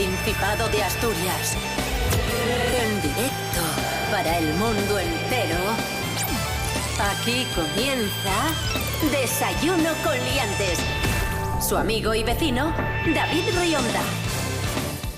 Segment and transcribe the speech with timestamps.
[0.00, 1.58] Principado de Asturias.
[2.74, 3.60] En directo
[4.10, 5.58] para el mundo entero.
[7.12, 8.32] Aquí comienza
[9.12, 10.78] Desayuno con Liantes.
[11.60, 12.74] Su amigo y vecino,
[13.14, 14.00] David Rionda.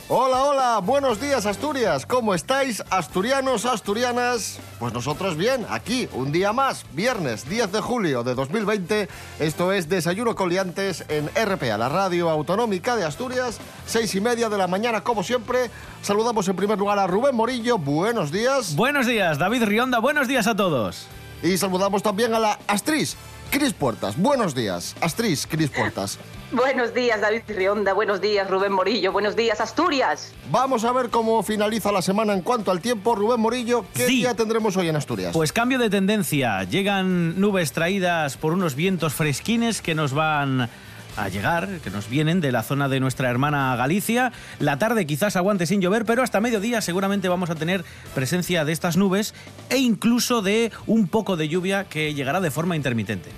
[0.09, 2.05] Hola, hola, buenos días Asturias.
[2.05, 4.59] ¿Cómo estáis, asturianos, asturianas?
[4.83, 9.09] Pues nosotros bien, aquí, un día más, viernes 10 de julio de 2020.
[9.39, 14.59] Esto es Desayuno Coliantes en RPA, la radio autonómica de Asturias, seis y media de
[14.59, 15.71] la mañana, como siempre.
[16.03, 17.79] Saludamos en primer lugar a Rubén Morillo.
[17.79, 18.75] Buenos días.
[18.75, 20.01] Buenos días, David Rionda.
[20.01, 21.07] Buenos días a todos.
[21.45, 23.17] Y saludamos también a la Astris,
[23.53, 24.21] Cris Puertas.
[24.21, 26.19] Buenos días, Astris, Cris Puertas.
[26.53, 27.95] Buenos días, David Rionda.
[27.95, 29.11] Buenos días, Rubén Morillo.
[29.11, 30.35] Buenos días, Asturias.
[30.51, 33.15] Vamos a ver cómo finaliza la semana en cuanto al tiempo.
[33.15, 34.17] Rubén Morillo, ¿qué Sí.
[34.19, 35.33] día tendremos hoy en Asturias?
[35.33, 36.63] Pues cambio de tendencia.
[36.65, 40.69] Llegan nubes traídas por unos vientos fresquines que nos van
[41.17, 44.33] a llegar, que nos vienen de la zona de nuestra hermana Galicia.
[44.59, 47.83] La tarde quizás aguante sin llover, pero hasta mediodía seguramente vamos a tener
[48.15, 49.35] presencia de estas nubes
[49.71, 53.31] e incluso de un poco de lluvia que llegará de forma intermitente.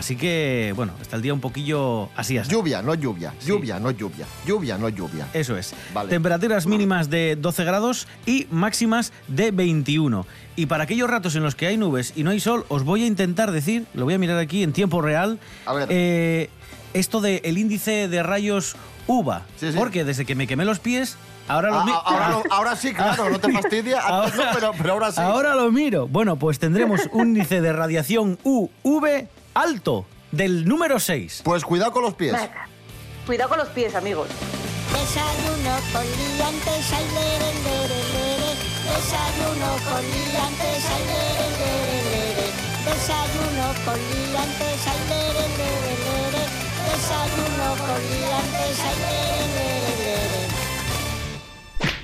[0.00, 2.50] Así que, bueno, está el día un poquillo así así.
[2.50, 3.34] Lluvia, no lluvia.
[3.38, 3.48] Sí.
[3.48, 4.24] Lluvia, no lluvia.
[4.46, 5.28] Lluvia, no lluvia.
[5.34, 5.74] Eso es.
[5.92, 6.08] Vale.
[6.08, 10.26] Temperaturas mínimas de 12 grados y máximas de 21.
[10.56, 13.02] Y para aquellos ratos en los que hay nubes y no hay sol, os voy
[13.02, 15.88] a intentar decir, lo voy a mirar aquí en tiempo real, A ver.
[15.90, 16.48] eh,
[16.94, 19.42] esto del el índice de rayos UVA.
[19.58, 19.76] Sí, sí.
[19.78, 22.94] Porque desde que me quemé los pies, ahora lo Ah, mi- ah, ahora, ahora sí,
[22.94, 24.00] claro, no te fastidia.
[24.08, 25.20] No, pero, pero ahora sí.
[25.20, 26.08] Ahora lo miro.
[26.08, 31.42] Bueno, pues tendremos un índice de radiación UV alto del número 6.
[31.44, 32.32] Pues cuidado con los pies.
[32.32, 32.68] Venga.
[33.26, 34.28] Cuidado con los pies, amigos.
[34.92, 38.50] Desayuno con liantes, ay, lere, lere, lere.
[38.90, 42.46] Desayuno con liantes, ay, lere, lere, lere.
[42.84, 46.42] Desayuno con liantes, ay, lere, lere, lere.
[46.90, 49.94] Desayuno con liantes, ay, lere, lere,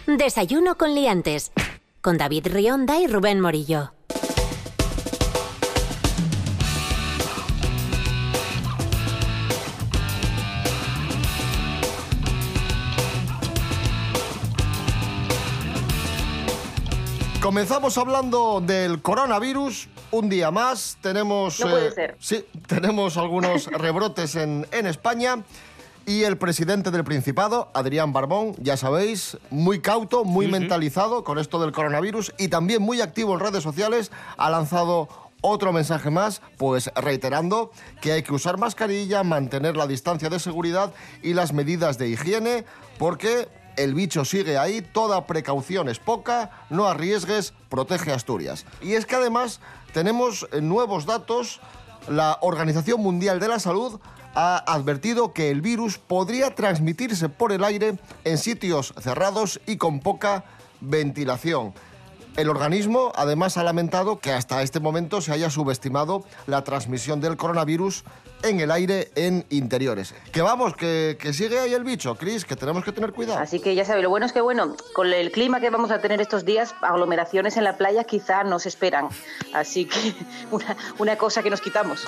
[0.07, 0.17] lere.
[0.19, 1.53] Desayuno con Liantes.
[2.01, 3.96] Con David Rionda y Rubén Morillo.
[17.47, 19.89] Comenzamos hablando del coronavirus.
[20.11, 21.61] Un día más tenemos.
[21.61, 22.17] No puede ser.
[22.19, 25.45] Sí, tenemos algunos rebrotes en, en España.
[26.07, 31.61] Y el presidente del Principado, Adrián Barbón, ya sabéis, muy cauto, muy mentalizado con esto
[31.61, 35.09] del coronavirus y también muy activo en redes sociales, ha lanzado
[35.41, 37.71] otro mensaje más, pues reiterando
[38.01, 40.93] que hay que usar mascarilla, mantener la distancia de seguridad
[41.23, 42.65] y las medidas de higiene,
[42.99, 43.47] porque
[43.77, 48.67] el bicho sigue ahí, toda precaución es poca, no arriesgues, protege Asturias.
[48.83, 49.61] Y es que además
[49.93, 51.61] tenemos eh, nuevos datos,
[52.09, 54.01] la Organización Mundial de la Salud
[54.35, 60.01] ha advertido que el virus podría transmitirse por el aire en sitios cerrados y con
[60.01, 60.45] poca
[60.81, 61.73] ventilación.
[62.37, 67.39] El organismo además ha lamentado que hasta este momento se haya subestimado la transmisión del
[67.39, 68.05] coronavirus
[68.43, 70.15] en el aire en interiores.
[70.33, 73.41] Que vamos, que, que sigue ahí el bicho, Cris, que tenemos que tener cuidado.
[73.41, 76.03] Así que ya sabéis, lo bueno es que, bueno, con el clima que vamos a
[76.03, 79.09] tener estos días, aglomeraciones en la playa quizá nos esperan.
[79.55, 80.15] Así que
[80.51, 82.07] una, una cosa que nos quitamos.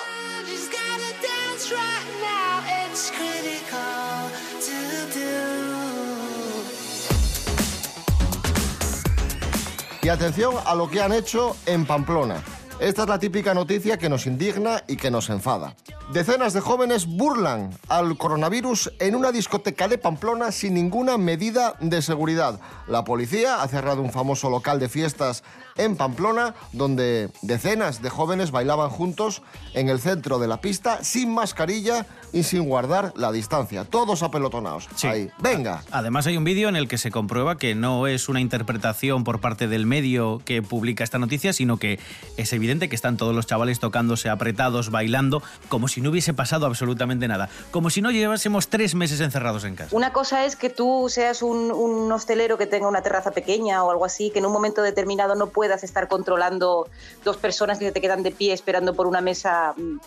[10.09, 12.43] Y atención a lo que han hecho en Pamplona.
[12.81, 15.77] Esta es la típica noticia que nos indigna y que nos enfada.
[16.13, 22.01] Decenas de jóvenes burlan al coronavirus en una discoteca de Pamplona sin ninguna medida de
[22.01, 22.61] seguridad.
[22.87, 25.45] La policía ha cerrado un famoso local de fiestas
[25.77, 29.43] en Pamplona donde decenas de jóvenes bailaban juntos
[29.75, 33.85] en el centro de la pista sin mascarilla y sin guardar la distancia.
[33.85, 34.89] Todos apelotonados.
[34.97, 35.07] Sí.
[35.07, 35.31] Ahí.
[35.39, 35.83] Venga.
[35.91, 39.41] Además hay un vídeo en el que se comprueba que no es una interpretación por
[39.41, 42.01] parte del medio que publica esta noticia, sino que
[42.39, 46.67] es evidente que están todos los chavales tocándose apretados, bailando, como si no hubiese pasado
[46.67, 49.95] absolutamente nada, como si no llevásemos tres meses encerrados en casa.
[49.95, 53.91] Una cosa es que tú seas un, un hostelero que tenga una terraza pequeña o
[53.91, 56.89] algo así, que en un momento determinado no puedas estar controlando
[57.25, 59.99] dos personas que te quedan de pie esperando por una mesa mm,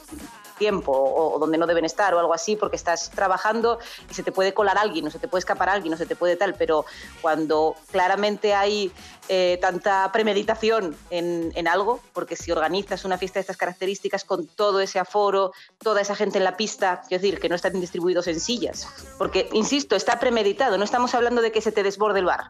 [0.65, 3.79] tiempo o, o donde no deben estar o algo así porque estás trabajando
[4.09, 6.15] y se te puede colar alguien o se te puede escapar alguien o se te
[6.15, 6.85] puede tal, pero
[7.19, 8.91] cuando claramente hay
[9.27, 14.45] eh, tanta premeditación en, en algo, porque si organizas una fiesta de estas características con
[14.45, 18.27] todo ese aforo, toda esa gente en la pista, quiero decir, que no están distribuidos
[18.27, 18.87] en sillas,
[19.17, 22.45] porque, insisto, está premeditado, no estamos hablando de que se te desborde el bar,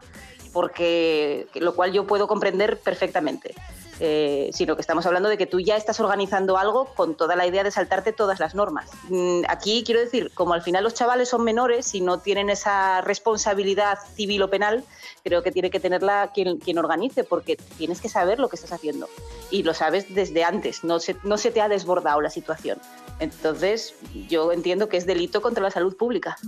[0.52, 3.54] porque lo cual yo puedo comprender perfectamente.
[4.00, 7.46] Eh, sino que estamos hablando de que tú ya estás organizando algo con toda la
[7.46, 8.90] idea de saltarte todas las normas.
[9.08, 13.00] Mm, Aquí quiero decir, como al final los chavales son menores y no tienen esa
[13.02, 14.84] responsabilidad civil o penal,
[15.24, 18.72] creo que tiene que tenerla quien, quien organice, porque tienes que saber lo que estás
[18.72, 19.08] haciendo.
[19.50, 22.78] Y lo sabes desde antes, no se, no se te ha desbordado la situación.
[23.18, 23.94] Entonces,
[24.28, 26.38] yo entiendo que es delito contra la salud pública.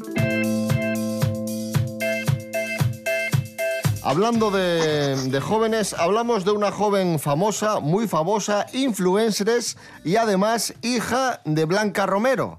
[4.06, 11.40] Hablando de, de jóvenes, hablamos de una joven famosa, muy famosa, influencers y además hija
[11.46, 12.58] de Blanca Romero,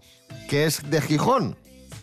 [0.50, 1.56] que es de Gijón.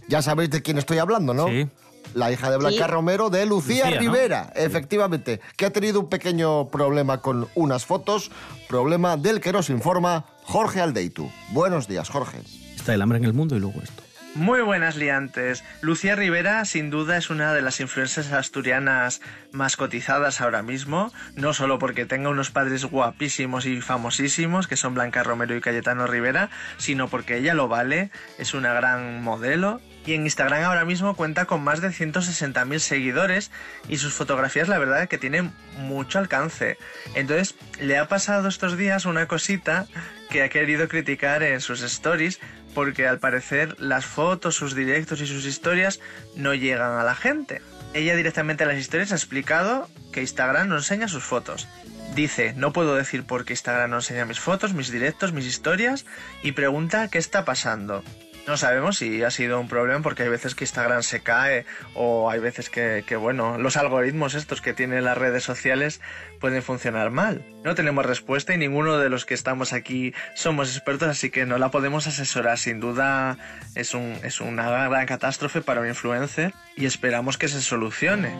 [0.07, 1.49] Ya sabéis de quién estoy hablando, ¿no?
[1.49, 1.67] Sí.
[2.15, 2.91] La hija de Blanca Sí.
[2.93, 4.13] Romero, de Lucía, Lucía, ¿no?
[4.13, 8.31] Rivera, efectivamente, que ha tenido un pequeño problema con unas fotos,
[8.69, 11.29] problema del que nos informa Jorge Aldeitu.
[11.51, 12.39] Buenos días, Jorge.
[12.77, 14.05] Está el hambre en el mundo y luego esto.
[14.35, 15.63] Muy buenas liantes.
[15.83, 19.21] Lucía Rivera sin duda es una de las influencers asturianas
[19.53, 24.95] más cotizadas ahora mismo, no solo porque tenga unos padres guapísimos y famosísimos, que son
[24.95, 26.49] Blanca Romero y Cayetano Rivera,
[26.79, 31.45] sino porque ella lo vale, es una gran modelo y en Instagram ahora mismo cuenta
[31.45, 33.51] con más de 160.000 seguidores
[33.89, 36.79] y sus fotografías la verdad es que tienen mucho alcance.
[37.15, 39.87] Entonces le ha pasado estos días una cosita
[40.31, 42.41] que ha querido criticar en sus stories
[42.75, 46.01] porque al parecer las fotos, sus directos y sus historias
[46.37, 47.61] no llegan a la gente.
[47.95, 51.69] Ella directamente en las historias ha explicado que Instagram no enseña sus fotos.
[52.15, 56.05] Dice, no puedo decir por qué Instagram no enseña mis fotos, mis directos, mis historias
[56.43, 58.03] y pregunta qué está pasando.
[58.47, 62.29] No sabemos si ha sido un problema porque hay veces que Instagram se cae o
[62.29, 66.01] hay veces que, bueno, los algoritmos estos que tienen las redes sociales
[66.41, 67.45] pueden funcionar mal.
[67.63, 71.57] No tenemos respuesta y ninguno de los que estamos aquí somos expertos, así que no
[71.59, 72.59] la podemos asesorar.
[72.59, 73.39] Sin duda
[73.77, 78.35] es, un, es una gran catástrofe para un influencer y esperamos que se solucione.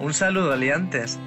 [0.00, 1.20] Un saludo, aliantes.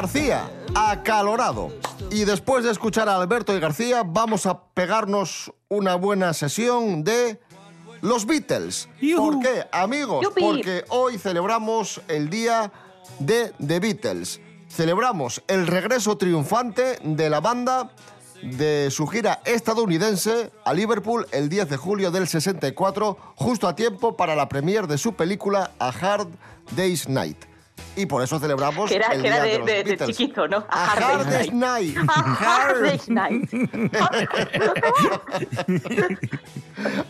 [0.00, 1.72] García, acalorado.
[2.12, 7.40] Y después de escuchar a Alberto y García, vamos a pegarnos una buena sesión de
[8.00, 8.88] los Beatles.
[9.16, 10.24] ¿Por qué, amigos?
[10.38, 12.70] Porque hoy celebramos el día
[13.18, 14.40] de The Beatles.
[14.68, 17.90] Celebramos el regreso triunfante de la banda
[18.40, 24.16] de su gira estadounidense a Liverpool el 10 de julio del 64, justo a tiempo
[24.16, 26.28] para la premier de su película A Hard
[26.76, 27.47] Day's Night.
[27.96, 30.64] Y por eso celebramos Que era, el que era día de, chiquito, ¿no?
[30.68, 31.96] A Hard Day's Night.
[32.08, 33.50] A Hard Day's Night.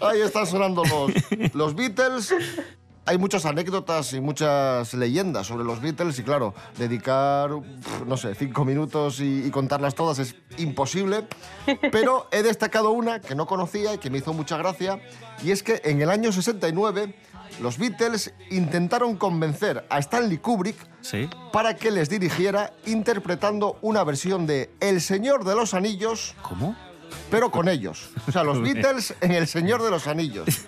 [0.00, 1.12] Ahí están sonando los,
[1.54, 2.34] los Beatles.
[3.04, 7.50] Hay muchas anécdotas y muchas leyendas sobre los Beatles y claro, dedicar,
[8.06, 11.26] no sé, cinco minutos y, y contarlas todas es imposible.
[11.90, 15.00] Pero he destacado una que no conocía y que me hizo mucha gracia
[15.42, 17.14] y es que en el año 69
[17.60, 21.28] los Beatles intentaron convencer a Stanley Kubrick Sí.
[21.52, 26.76] para que les dirigiera interpretando una versión de El Señor de los Anillos ¿Cómo?
[27.30, 28.10] pero con ellos.
[28.26, 30.46] O sea, los Beatles en El Señor de los Anillos.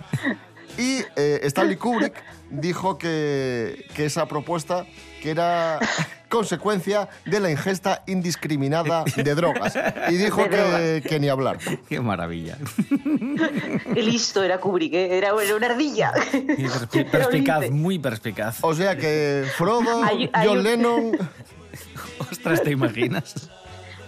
[0.77, 2.13] Y eh, Stanley Kubrick
[2.51, 4.85] dijo que, que esa propuesta
[5.21, 5.79] que era
[6.29, 9.73] consecuencia de la ingesta indiscriminada de drogas.
[10.09, 11.57] Y dijo que, que ni hablar.
[11.89, 12.57] Qué maravilla.
[13.93, 15.17] Qué listo era Kubrick, ¿eh?
[15.17, 16.13] era, era una ardilla.
[16.57, 18.59] Y Perspicaz, muy perspicaz.
[18.61, 21.11] O sea que Frodo, Hay- hay John un- Lennon...
[22.31, 23.49] Ostras, ¿te imaginas?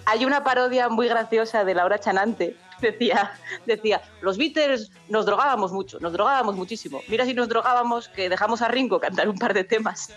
[0.06, 2.56] Hay una parodia muy graciosa de Laura Chanante.
[2.84, 3.32] Decía,
[3.66, 7.02] decía, los Beatles nos drogábamos mucho, nos drogábamos muchísimo.
[7.08, 10.10] Mira si nos drogábamos que dejamos a Ringo cantar un par de temas.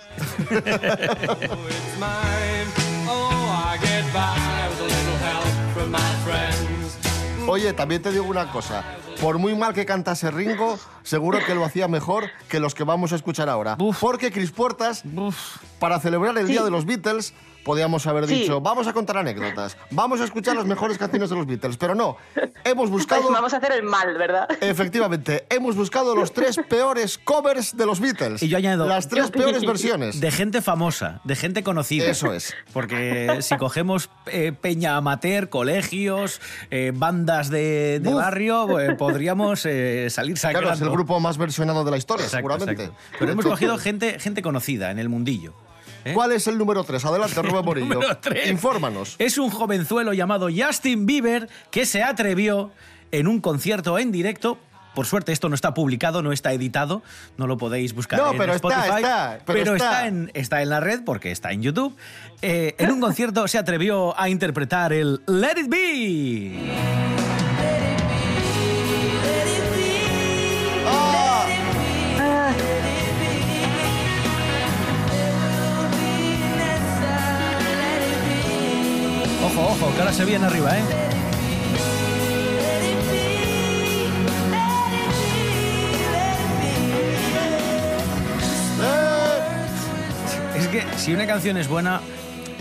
[7.48, 8.84] Oye, también te digo una cosa.
[9.20, 13.12] Por muy mal que cantase Ringo, seguro que lo hacía mejor que los que vamos
[13.12, 13.76] a escuchar ahora.
[13.78, 13.98] Uf.
[14.00, 15.04] Porque Chris Puertas,
[15.78, 16.52] para celebrar el Sí.
[16.52, 17.32] Día de los Beatles,
[17.66, 18.34] podíamos haber Sí.
[18.42, 21.76] dicho, vamos a contar anécdotas, vamos a escuchar las mejores canciones de los Beatles.
[21.76, 22.16] Pero no,
[22.64, 23.22] hemos buscado...
[23.22, 24.46] Pues vamos a hacer el mal, ¿verdad?
[24.60, 28.40] Efectivamente, hemos buscado los tres peores covers de los Beatles.
[28.42, 30.20] Y yo añado- Las tres peores versiones.
[30.20, 32.06] De gente famosa, de gente conocida.
[32.06, 32.54] Eso es.
[32.72, 40.38] Porque si cogemos eh, peña amateur, colegios, eh, bandas de, barrio, eh, podríamos eh, salir
[40.38, 40.60] sacando.
[40.60, 42.84] Claro, es el grupo más versionado de la historia, Exacto, seguramente.
[42.84, 43.02] exacto.
[43.18, 45.52] Pero hemos cogido gente, gente conocida en el mundillo.
[46.06, 46.12] ¿Eh?
[46.14, 47.04] ¿Cuál es el número tres?
[47.04, 48.00] Adelante, Rubén Morillo.
[48.48, 49.16] Infórmanos.
[49.18, 52.70] Es un jovenzuelo llamado Justin Bieber que se atrevió
[53.12, 54.58] en un concierto en directo.
[54.94, 57.02] Por suerte esto no está publicado, no está editado,
[57.36, 58.96] no lo podéis buscar No, en pero está, Spotify.
[59.02, 59.74] está, pero está.
[59.76, 60.06] está.
[60.06, 61.94] en, está en la red porque está en YouTube.
[62.40, 67.35] Eh, en un concierto se atrevió a interpretar el Let It Be.
[79.58, 80.82] Ojo, ojo, que ahora se viene arriba, ¿eh?
[90.56, 92.02] Es que si una canción es buena,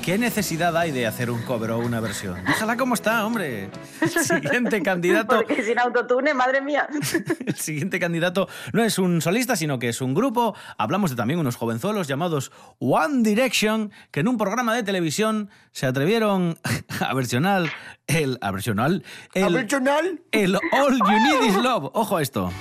[0.06, 2.44] ¿qué necesidad hay de hacer un cover o una versión?
[2.46, 3.70] Déjala como está, hombre.
[4.08, 5.36] Siguiente candidato.
[5.48, 6.88] Porque sin autotune, madre mía.
[7.46, 10.56] El siguiente candidato no es un solista, sino que es un grupo.
[10.78, 15.88] Hablamos de también unos jovenzuelos llamados One Direction, que en un programa de televisión se
[15.88, 16.60] atrevieron
[17.00, 17.64] a versionar
[18.06, 18.38] el.
[18.42, 18.92] A versionar
[19.34, 19.56] el.
[19.56, 20.22] ¿Original?
[20.32, 21.90] El All You Need Is Love.
[21.94, 22.52] Ojo a esto.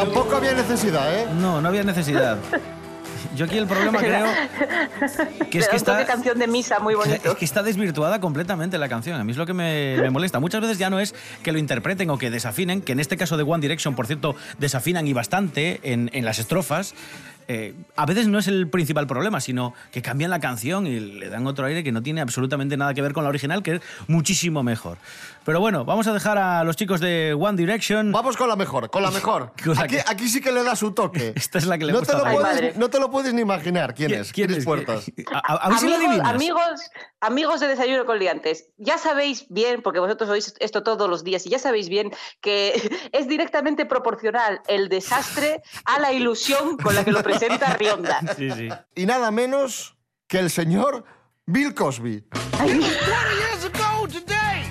[0.00, 1.26] Tampoco había necesidad, ¿eh?
[1.34, 2.38] No, no había necesidad.
[3.36, 4.26] Yo aquí el problema creo
[5.50, 6.06] que es que está...
[6.06, 7.32] canción de misa muy bonito.
[7.32, 9.20] Es que está desvirtuada completamente la canción.
[9.20, 10.40] A mí es lo que me, me molesta.
[10.40, 13.36] Muchas veces ya no es que lo interpreten o que desafinen, que en este caso
[13.36, 16.94] de One Direction, por cierto, desafinan y bastante en, en las estrofas.
[17.52, 21.28] Eh, a veces no es el principal problema, sino que cambian la canción y le
[21.28, 23.80] dan otro aire que no tiene absolutamente nada que ver con la original, que es
[24.06, 24.98] muchísimo mejor.
[25.44, 28.12] Pero bueno, vamos a dejar a los chicos de One Direction.
[28.12, 29.52] Vamos con la mejor, con la mejor.
[29.64, 31.32] Con la Aquí, que- aquí sí que le da su toque.
[31.34, 32.72] Esta es la que le no gusta te, lo puedes, madre.
[32.76, 34.32] no te lo puedes ni imaginar quién es.
[34.32, 34.64] ¿Quién es?
[34.64, 35.10] Puertas.
[35.32, 36.80] A, a- a ver si amigos, amigos,
[37.20, 41.44] amigos de Desayuno con Liantes, ya sabéis bien, porque vosotros oís esto todos los días,
[41.46, 42.72] y ya sabéis bien que
[43.12, 48.20] es directamente proporcional el desastre a la ilusión con la que lo presenta Rionda.
[48.36, 48.68] Sí, sí.
[48.94, 49.96] Y nada menos
[50.28, 51.04] que el señor
[51.46, 52.22] Bill Cosby.
[52.58, 54.64] 20 years ago today,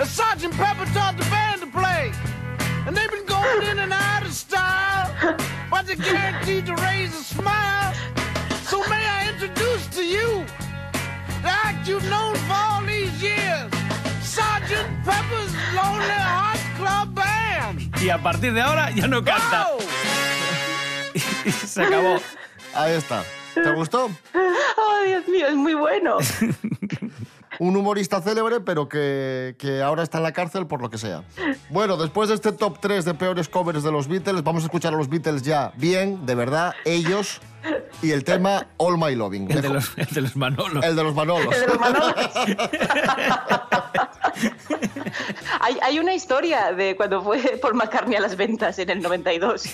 [0.00, 2.12] a Sergeant Pepper taught the band to play.
[2.86, 5.10] And they've been going in and out of style,
[5.70, 7.92] but they're guaranteed to raise a smile.
[8.64, 10.44] So may I introduce to you
[11.42, 13.70] the act you've known for all these years,
[14.22, 17.92] Sergeant Pepper's Lonely Hearts Club Band.
[18.02, 19.66] Y a partir de ahora ya no canta.
[21.44, 22.16] Y se acabó.
[22.74, 23.24] Ahí está.
[23.54, 24.10] ¿Te gustó?
[24.34, 26.18] ¡Oh, Dios mío, es muy bueno!
[27.58, 31.24] Un humorista célebre, pero que, que ahora está en la cárcel por lo que sea.
[31.70, 34.94] Bueno, después de este top 3 de peores covers de los Beatles, vamos a escuchar
[34.94, 37.40] a los Beatles ya bien, de verdad, ellos,
[38.00, 39.50] y el tema All My Loving.
[39.50, 40.84] El de los, el de los Manolos.
[40.84, 41.52] el de los Manolos.
[41.52, 42.14] El de los Manolos.
[45.60, 49.64] hay, hay una historia de cuando fue Paul McCartney a las ventas en el 92.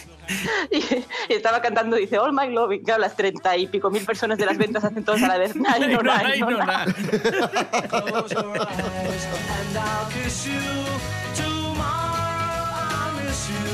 [0.71, 2.83] Y, y estaba cantando, dice, All My Loving.
[2.83, 5.55] Claro, las treinta y pico mil personas de las ventas hacen todos a la vez.
[5.65, 6.13] No, no, no.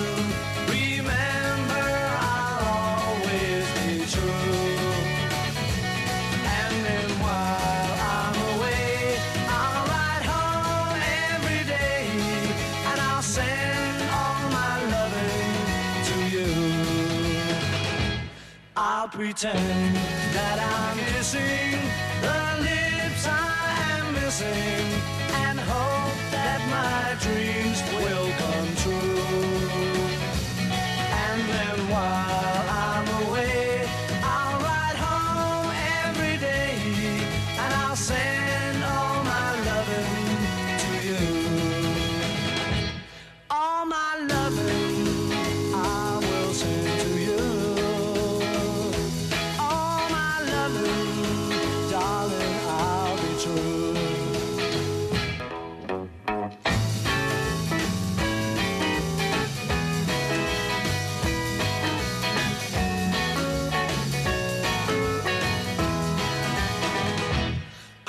[19.12, 19.96] pretend
[20.34, 21.78] that I'm missing
[22.22, 24.86] the lips I am missing
[25.44, 27.59] and hope that my dreams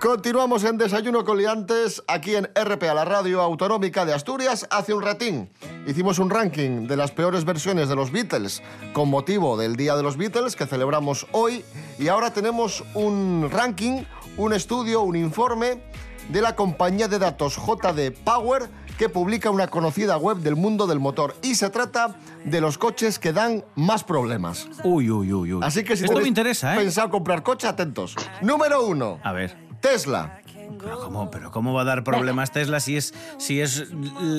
[0.00, 4.66] Continuamos en Desayuno con Liantes, aquí en RPA, la radio autonómica de Asturias.
[4.70, 5.50] Hace un ratín
[5.86, 8.62] hicimos un ranking de las peores versiones de los Beatles
[8.94, 11.66] con motivo del Día de los Beatles que celebramos hoy.
[11.98, 14.04] Y ahora tenemos un ranking,
[14.38, 15.82] un estudio, un informe
[16.30, 20.98] de la compañía de datos JD Power que publica una conocida web del mundo del
[20.98, 21.34] motor.
[21.42, 24.66] Y se trata de los coches que dan más problemas.
[24.82, 25.60] Uy, uy, uy, uy.
[25.62, 26.78] Así que si Esto me interesa, ¿eh?
[26.78, 28.16] pensado comprar coche, atentos.
[28.40, 29.69] Número uno, A ver.
[29.80, 30.36] Tesla.
[30.78, 33.88] Pero ¿cómo, pero ¿cómo va a dar problemas Tesla si es, si es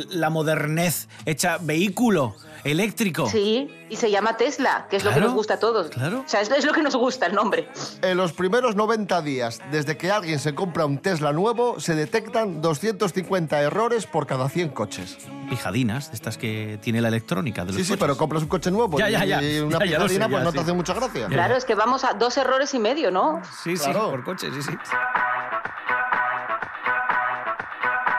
[0.09, 3.27] la modernez hecha vehículo eléctrico?
[3.29, 5.89] Sí, y se llama Tesla, que es lo que nos gusta a todos.
[5.89, 6.21] claro.
[6.25, 7.67] O sea, es, es lo que nos gusta el nombre.
[8.01, 12.61] En los primeros 90 días, desde que alguien se compra un Tesla nuevo, se detectan
[12.61, 15.17] 250 errores por cada 100 coches.
[15.49, 17.99] Pijadinas, de estas que tiene la electrónica de los Sí, sí, coches.
[18.01, 19.43] pero compras un coche nuevo Ya, ya, ya.
[19.43, 20.55] y una Ya, ya lo sé, pijadina ya, pues no sí.
[20.55, 21.27] te hace mucha gracia.
[21.27, 23.41] Claro, es que vamos a dos errores y medio, ¿no?
[23.63, 24.71] Sí, sí, por coches, sí, sí.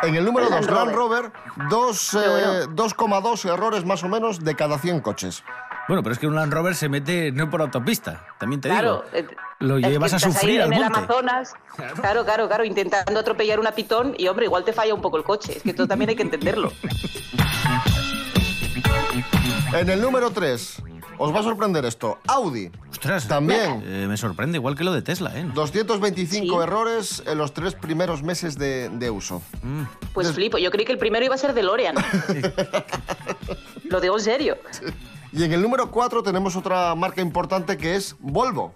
[0.02, 1.32] En el número El 2, Land Rover,
[1.70, 2.74] dos, eh, bueno.
[2.74, 5.44] 2,2 errores más o menos de cada 100 coches.
[5.88, 9.04] Bueno, pero es que un Land Rover se mete no por autopista, también te Claro.
[9.12, 9.28] digo.
[9.30, 10.84] eh, Lo es que llevas a sufrir al en el.
[10.84, 11.54] Amazonas.
[12.00, 15.24] Claro, claro, claro, intentando atropellar una pitón y, hombre, igual te falla un poco el
[15.24, 15.56] coche.
[15.56, 16.72] Es que esto también hay que entenderlo.
[19.72, 20.82] En el número 3,
[21.18, 23.82] os va a sorprender esto, Audi, Ostras, También.
[23.84, 25.46] eh, me sorprende, igual que lo de Tesla, ¿eh?
[25.54, 26.62] 225 Sí.
[26.62, 29.42] errores en los tres primeros meses de, de uso.
[30.14, 31.94] Pues Des- flipo, yo creí que el primero iba a ser DeLorean.
[33.84, 34.56] Lo digo en serio.
[35.32, 38.72] Y en el número 4 tenemos otra marca importante que es Volvo.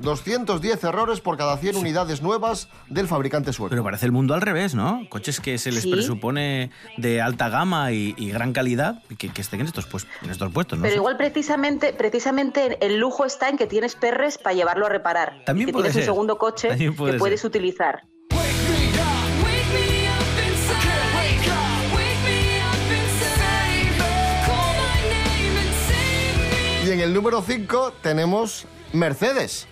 [0.00, 3.70] 210 errores por cada 100 unidades nuevas del fabricante sueco.
[3.70, 5.06] Pero parece el mundo al revés, ¿no?
[5.08, 5.90] Coches que se les Sí.
[5.92, 10.30] presupone de alta gama y, y gran calidad, que, que estén en estos, pues, en
[10.30, 10.82] estos puestos, ¿no?
[10.82, 15.42] Pero igual precisamente, precisamente el lujo está en que tienes perres para llevarlo a reparar.
[15.44, 16.10] También que puede tienes ser.
[16.10, 17.18] un segundo coche que ser.
[17.18, 18.04] puedes utilizar.
[26.86, 29.66] Y en el número 5 tenemos Mercedes.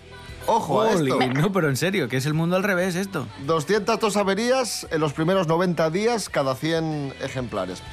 [0.49, 1.19] Ojo a esto.
[1.33, 3.27] no, pero en serio, que es el mundo al revés esto.
[3.45, 7.83] 202 averías en los primeros 90 días cada 100 ejemplares.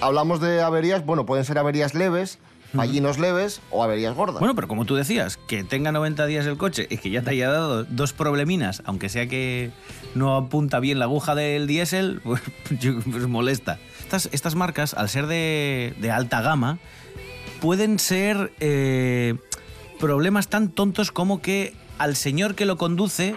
[0.00, 2.38] Hablamos de averías, bueno, pueden ser averías leves,
[2.74, 4.40] fallinos leves o averías gordas.
[4.40, 7.30] Bueno, pero como tú decías, que tenga 90 días el coche y que ya te
[7.30, 9.70] haya dado dos probleminas, aunque sea que
[10.14, 13.78] no apunta bien la aguja del diésel, pues, pues molesta.
[14.00, 16.78] Estas, estas marcas, al ser de, de alta gama,
[17.60, 19.36] pueden ser eh,
[20.00, 23.36] problemas tan tontos como que al señor que lo conduce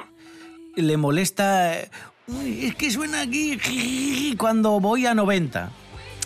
[0.75, 1.73] le molesta...
[2.27, 5.69] "Uy, es que suena aquí cuando voy a 90.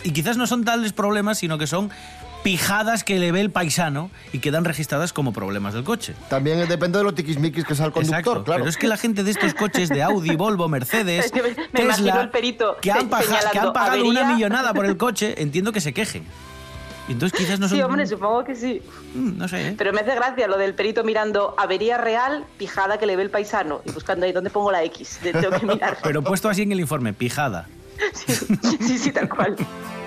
[0.04, 1.90] Y quizás no son tales problemas, sino que son
[2.44, 6.14] pijadas que le ve el paisano y quedan registradas como problemas del coche.
[6.30, 8.60] También depende de lo tiquismiquis que sea el conductor, Exacto, claro.
[8.60, 12.30] Pero es que la gente de estos coches de Audi, Volvo, Mercedes, me- Tesla, el
[12.30, 15.92] perito que han, paja- que han pagado una millonada por el coche, entiendo que se
[15.92, 16.24] quejen.
[17.08, 17.76] Y entonces quizás no son...
[17.78, 18.82] Sí, hombre, supongo que sí.
[19.14, 19.74] Mm, No sé, ¿eh?
[19.78, 23.30] Pero me hace gracia lo del perito mirando avería real, pijada que le ve el
[23.30, 25.18] paisano y buscando ahí dónde pongo la X.
[25.22, 25.98] Tengo que mirar.
[26.02, 27.66] Pero puesto así en el informe, pijada.
[28.86, 29.56] Sí, sí, tal cual.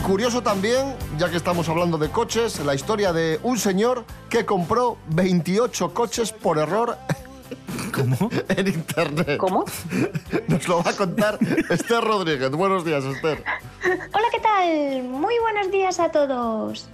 [0.00, 4.46] Y curioso también, ya que estamos hablando de coches, la historia de un señor que
[4.46, 6.96] compró 28 coches por error
[7.94, 8.30] ¿Cómo?
[8.48, 9.36] en internet.
[9.36, 9.66] ¿Cómo?
[10.48, 12.50] Nos lo va a contar Esther Rodríguez.
[12.50, 13.44] Buenos días, Esther.
[13.84, 15.02] Hola, ¿qué tal?
[15.02, 16.88] Muy buenos días a todos.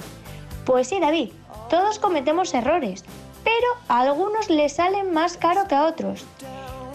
[0.65, 1.31] Pues sí, David,
[1.71, 3.05] todos cometemos errores,
[3.45, 6.25] pero a algunos les salen más caro que a otros.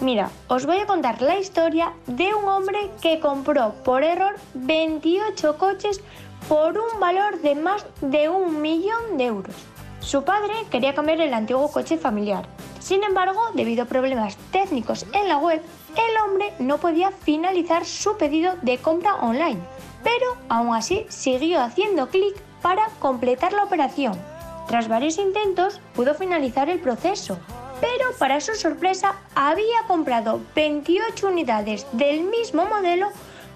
[0.02, 5.56] Mira, os voy a contar la historia de un hombre que compró por error 28
[5.58, 6.00] coches
[6.48, 9.54] por un valor de más de un millón de euros.
[10.00, 12.44] Su padre quería cambiar el antiguo coche familiar.
[12.80, 15.62] Sin embargo, debido a problemas técnicos en la web,
[15.92, 19.60] el hombre no podía finalizar su pedido de compra online.
[20.02, 24.18] Pero aún así siguió haciendo clic para completar la operación.
[24.66, 27.38] Tras varios intentos, pudo finalizar el proceso.
[27.82, 33.08] Pero para su sorpresa, había comprado 28 unidades del mismo modelo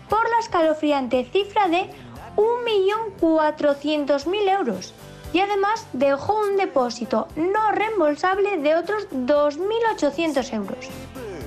[0.08, 1.88] por la escalofriante cifra de
[2.34, 4.92] 1.400.000 euros
[5.32, 10.88] y además dejó un depósito no reembolsable de otros 2.800 euros.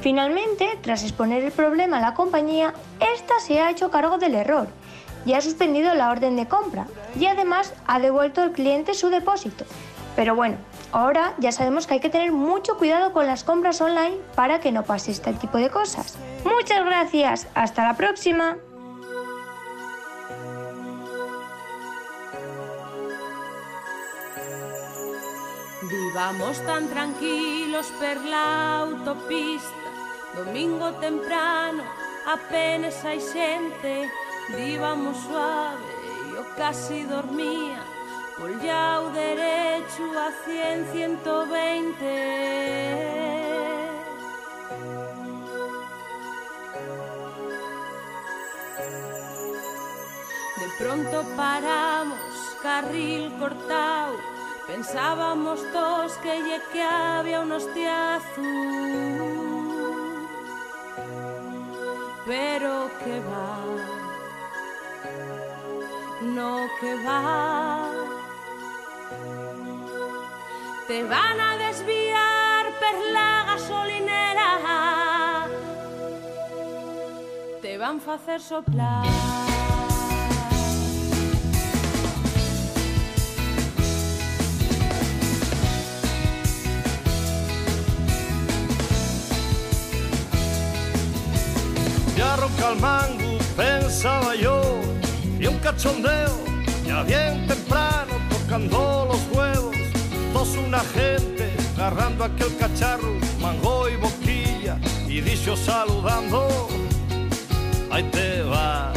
[0.02, 2.74] Finalmente, tras exponer el problema a la compañía,
[3.14, 4.70] esta se ha hecho cargo del error
[5.26, 6.88] y ha suspendido la orden de compra
[7.20, 9.66] y además ha devuelto al cliente su depósito.
[10.16, 10.56] Pero bueno,
[10.92, 14.72] ahora ya sabemos que hay que tener mucho cuidado con las compras online para que
[14.72, 16.18] no pase este tipo de cosas.
[16.44, 18.58] Muchas gracias, hasta la próxima.
[25.90, 29.90] Vivamos tan tranquilos per la autopista
[30.36, 31.84] Domingo temprano
[32.28, 34.06] apenas hai xente
[34.50, 35.86] Vivamos suave,
[36.34, 37.82] yo casi dormía
[38.40, 42.06] Pollao derecho a 100, 120
[50.58, 52.18] De pronto paramos,
[52.64, 54.16] carril cortado.
[54.68, 58.42] Pensábamos todos que lle que había un hostiazo.
[62.26, 63.60] Pero que va
[66.22, 67.89] No que va
[70.90, 74.48] Te van a desviar per la gasolinera.
[77.62, 79.06] Te van facer soplar.
[92.18, 94.82] Ya ronca el mango, pensaba yo,
[95.40, 96.34] y un cachondeo,
[96.84, 99.29] ya bien temprano, tocando los
[100.50, 106.68] dos una gente, agarrando aquel cacharro, mango y boquilla, y dicho saludando,
[107.92, 108.94] ahí te va,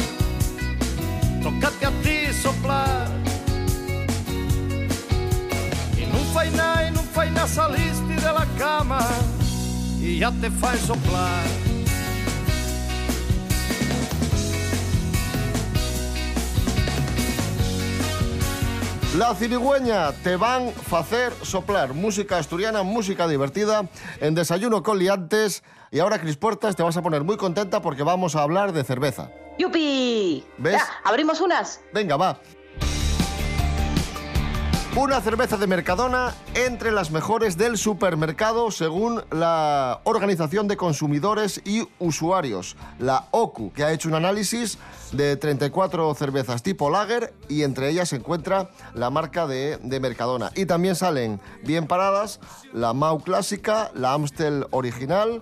[1.41, 3.07] tócate a ti soplar.
[5.97, 8.99] Y no fai nada, y no fai nada, saliste de la cama,
[9.99, 11.72] y ya te fai soplar.
[19.17, 21.93] La cirigüeña te van facer soplar.
[21.93, 23.87] Música asturiana, música divertida,
[24.19, 25.63] en Desayuno con Liantes.
[25.91, 28.83] Y ahora, Cris Puertas, te vas a poner muy contenta porque vamos a hablar de
[28.83, 29.29] cerveza.
[29.59, 30.43] ¡Yupi!
[30.57, 30.77] ¿Ves?
[30.77, 31.81] Ya, ¿Abrimos unas?
[31.93, 32.39] Venga, va.
[34.95, 41.87] Una cerveza de Mercadona entre las mejores del supermercado según la Organización de Consumidores y
[41.97, 44.77] Usuarios, la OCU, que ha hecho un análisis
[45.11, 50.51] de 34 cervezas tipo lager y entre ellas se encuentra la marca de, de Mercadona.
[50.55, 52.39] Y también salen bien paradas
[52.71, 55.41] la Mau clásica, la Amstel original,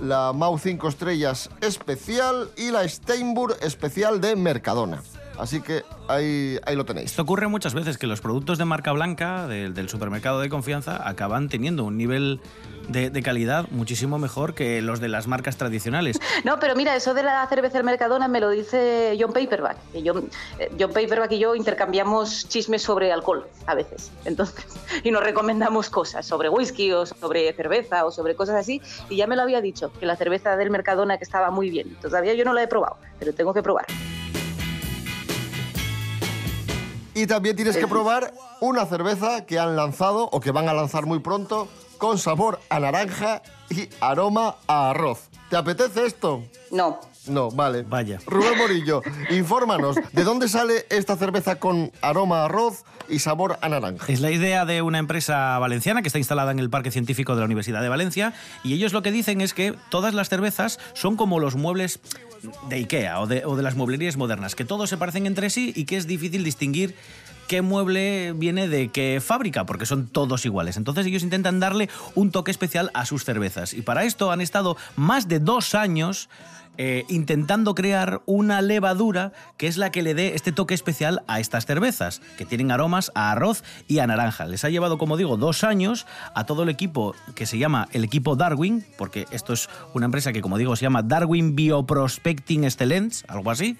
[0.00, 5.02] la Mau 5 estrellas especial y la Steinburg especial de Mercadona.
[5.40, 7.10] Así que ahí, ahí lo tenéis.
[7.10, 11.08] Esto ocurre muchas veces que los productos de marca blanca del, del supermercado de confianza
[11.08, 12.40] acaban teniendo un nivel
[12.88, 16.20] de, de calidad muchísimo mejor que los de las marcas tradicionales.
[16.44, 19.76] No, pero mira, eso de la cerveza del Mercadona me lo dice John Paperback.
[20.02, 20.22] yo-
[20.58, 24.10] eh, John Paperback y yo intercambiamos chismes sobre alcohol a veces.
[24.24, 24.64] Entonces,
[25.04, 28.80] y nos recomendamos cosas sobre whisky o sobre cerveza o sobre cosas así.
[29.10, 31.94] Y ya me lo había dicho, que la cerveza del Mercadona que estaba muy bien.
[32.00, 33.86] Todavía yo no la he probado, pero tengo que probar.
[37.14, 41.06] Y también tienes que probar una cerveza que han lanzado o que van a lanzar
[41.06, 41.68] muy pronto
[41.98, 45.28] con sabor a naranja y aroma a arroz.
[45.50, 46.42] ¿Te apetece esto?
[46.70, 47.00] No.
[47.30, 47.82] No, vale.
[47.82, 48.18] Vaya.
[48.26, 53.68] Rubén Morillo, infórmanos, ¿de dónde sale esta cerveza con aroma a arroz y sabor a
[53.68, 54.04] naranja?
[54.08, 57.40] Es la idea de una empresa valenciana que está instalada en el Parque Científico de
[57.40, 58.32] la Universidad de Valencia
[58.64, 62.00] y ellos lo que dicen es que todas las cervezas son como los muebles
[62.68, 65.72] de Ikea o de, o de las mueblerías modernas, que todos se parecen entre sí
[65.76, 66.96] y que es difícil distinguir
[67.50, 70.76] qué mueble viene de qué fábrica, porque son todos iguales.
[70.76, 73.74] Entonces ellos intentan darle un toque especial a sus cervezas.
[73.74, 76.28] Y para esto han estado más de dos años
[76.82, 81.38] eh, intentando crear una levadura que es la que le dé este toque especial a
[81.38, 84.46] estas cervezas, que tienen aromas a arroz y a naranja.
[84.46, 88.02] Les ha llevado, como digo, dos años a todo el equipo que se llama el
[88.02, 93.26] equipo Darwin, porque esto es una empresa que, como digo, se llama Darwin Bioprospecting Excellence,
[93.28, 93.76] algo así.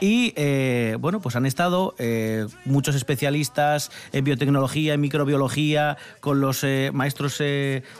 [0.00, 6.62] Y eh, bueno, pues han estado eh, muchos especialistas en biotecnología, en microbiología, con los
[6.92, 7.40] maestros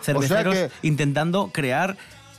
[0.03, 1.97] cerveceros, que- intentando crear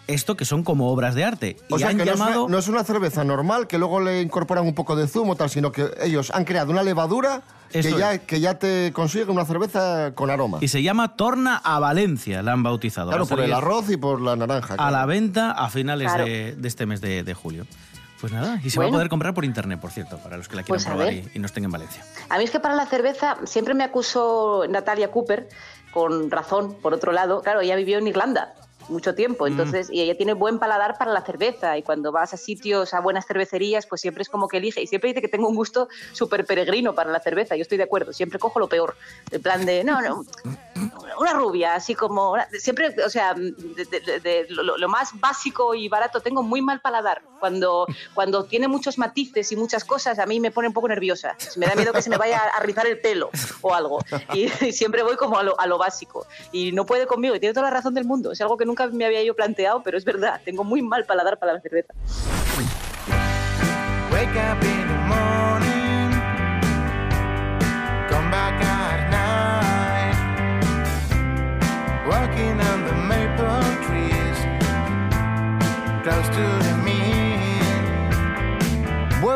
[0.07, 1.57] esto que son como obras de arte.
[1.69, 3.99] O y sea han que no, es una, no es una cerveza normal que luego
[4.01, 7.41] le incorporan un poco de zumo tal, sino que ellos han creado una levadura
[7.71, 10.59] que ya, que ya te consigue una cerveza con aroma.
[10.61, 13.09] Y se llama Torna a Valencia, la han bautizado.
[13.09, 14.75] Claro, por el arroz y por la naranja.
[14.77, 16.25] A la venta a finales Claro.
[16.25, 17.65] de, de este mes de, de julio.
[18.21, 18.91] Pues nada, y se Bueno.
[18.91, 21.11] va a poder comprar por internet, por cierto, para los que la quieran Pues probar
[21.13, 22.01] y, y no estén en Valencia.
[22.29, 25.49] A mí es que para la cerveza siempre me acusó Natalia Cooper,
[25.93, 27.41] con razón, por otro lado.
[27.41, 28.53] Claro, ella vivió en Irlanda
[28.89, 29.15] mucho Mm.
[29.15, 32.93] tiempo, entonces, y ella tiene buen paladar para la cerveza, y cuando vas a sitios,
[32.93, 35.55] a buenas cervecerías, pues siempre es como que elige, y siempre dice que tengo un
[35.55, 38.95] gusto súper peregrino para la cerveza, yo estoy de acuerdo, siempre cojo lo peor,
[39.31, 40.23] en plan de, no, no,
[41.19, 45.73] una rubia, así como, una- siempre, o sea, de, de- de lo, lo más básico
[45.73, 47.21] y barato, tengo muy mal paladar.
[47.39, 51.35] Cuando, cuando tiene muchos matices y muchas cosas, a mí me pone un poco nerviosa.
[51.57, 53.29] Me da miedo que se me vaya a rizar el pelo
[53.61, 53.99] o algo.
[54.33, 56.25] Y, y siempre voy como a lo, a lo básico.
[56.51, 58.31] Y no puede conmigo, y tiene toda la razón del mundo.
[58.31, 61.39] Es algo que nunca me había yo planteado, pero es verdad, tengo muy mal paladar
[61.39, 61.93] para la cerveza.
[64.37, 64.95] Up in
[72.57, 73.05] the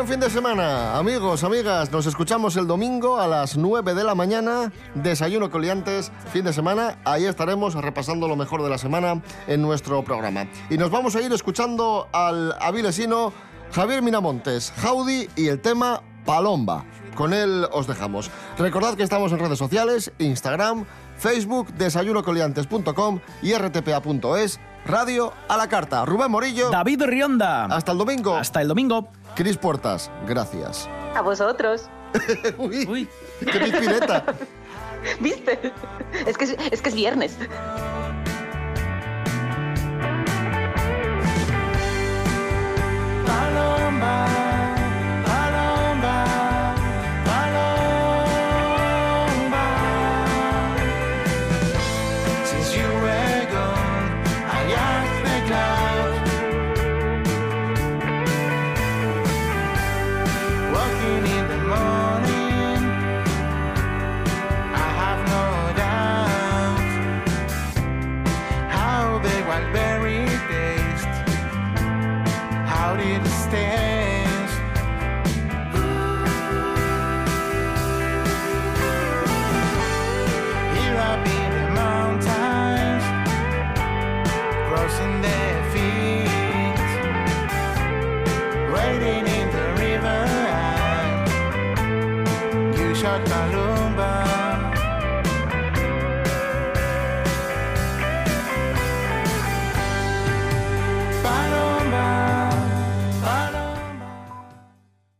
[0.00, 1.92] Buen fin de semana, amigos, amigas.
[1.92, 4.72] Nos escuchamos el domingo a las 9 de la mañana.
[4.94, 6.96] Desayuno coliantes, fin de semana.
[7.04, 10.46] Ahí estaremos repasando lo mejor de la semana en nuestro programa.
[10.70, 13.34] Y nos vamos a ir escuchando al avilesino
[13.72, 16.86] Javier Minamontes, Jaudi y el tema Palomba.
[17.14, 18.30] Con él os dejamos.
[18.56, 20.86] Recordad que estamos en redes sociales, Instagram,
[21.18, 26.06] Facebook, desayunocoliantes.com y rtpa.es, radio a la carta.
[26.06, 26.70] Rubén Morillo.
[26.70, 27.66] David Rionda.
[27.66, 28.34] Hasta el domingo.
[28.34, 29.10] Hasta el domingo.
[29.34, 30.88] Cris Puertas, gracias.
[31.14, 31.88] A vosotros.
[32.58, 33.08] Uy,
[33.40, 34.24] qué pispireta.
[35.20, 35.72] ¿Viste?
[36.26, 37.38] Es que es, es que es viernes.
[43.26, 44.26] Palomba,